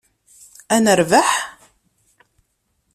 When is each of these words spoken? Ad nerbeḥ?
Ad 0.75 0.81
nerbeḥ? 0.83 1.29